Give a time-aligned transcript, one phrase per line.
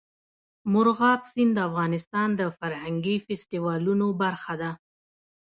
[0.71, 4.71] مورغاب سیند د افغانستان د فرهنګي فستیوالونو برخه ده.